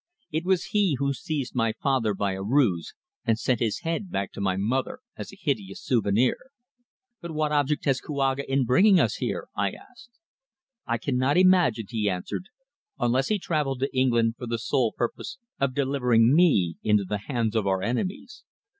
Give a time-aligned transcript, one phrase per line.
[0.31, 4.31] It was he who seized my father by a ruse and sent his head back
[4.31, 6.37] to my mother as a hideous souvenir."
[7.21, 10.17] "But what object has Kouaga in bringing us here?" I asked.
[10.87, 12.45] "I cannot imagine," he answered.
[12.97, 17.55] "Unless he travelled to England, for the sole purpose of delivering me into the hands
[17.55, 18.43] of our enemies.